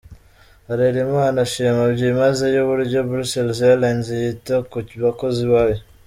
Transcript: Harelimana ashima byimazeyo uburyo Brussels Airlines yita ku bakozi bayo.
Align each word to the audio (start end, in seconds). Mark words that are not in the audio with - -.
Harelimana 0.67 1.37
ashima 1.45 1.81
byimazeyo 1.93 2.59
uburyo 2.61 2.99
Brussels 3.09 3.59
Airlines 3.69 4.07
yita 4.21 4.55
ku 4.69 4.77
bakozi 5.05 5.43
bayo. 5.53 5.79